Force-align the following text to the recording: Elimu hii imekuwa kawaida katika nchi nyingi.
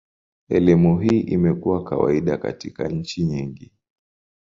Elimu 0.49 0.99
hii 0.99 1.19
imekuwa 1.19 1.83
kawaida 1.83 2.37
katika 2.37 2.87
nchi 2.87 3.23
nyingi. 3.23 3.71